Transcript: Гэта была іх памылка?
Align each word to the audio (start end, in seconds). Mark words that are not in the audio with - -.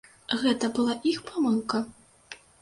Гэта 0.43 0.69
была 0.77 0.95
іх 1.11 1.19
памылка? 1.29 1.83